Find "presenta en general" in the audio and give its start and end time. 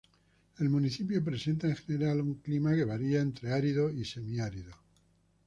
1.23-2.21